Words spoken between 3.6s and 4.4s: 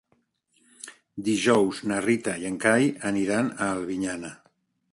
a Albinyana.